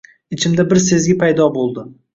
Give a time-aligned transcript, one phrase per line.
[0.35, 1.87] Ichimda bir sezgi paydo bo‘ldi